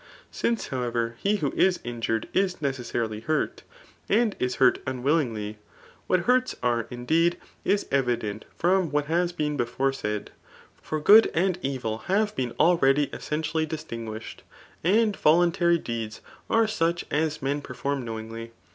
[0.33, 3.61] Since^ however, lie vrtio is injured is necessarily hurt,
[4.09, 4.95] and is hurt ODwil* CHAP.
[4.95, 4.95] XIV.
[4.95, 5.21] RHBTORIC.
[5.21, 5.55] 81 Iingly;
[6.07, 10.31] what hurts are» indeed, is evident from what has been before said.
[10.81, 14.41] For good and evil have been already essentiaUy distinguished;
[14.83, 18.53] and voluntary deeds are such as men perform knowingly.